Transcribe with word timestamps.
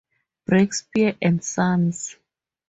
Brakspear 0.47 1.15
and 1.21 1.43
Sons. 1.43 2.15